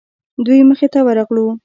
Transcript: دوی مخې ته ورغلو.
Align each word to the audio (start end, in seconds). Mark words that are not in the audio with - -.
دوی 0.45 0.59
مخې 0.69 0.87
ته 0.93 0.99
ورغلو. 1.07 1.47